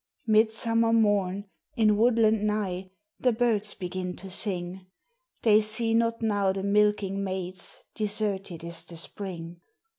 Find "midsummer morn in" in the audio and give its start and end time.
0.25-1.95